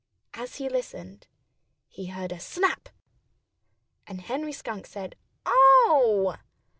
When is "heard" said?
2.07-2.31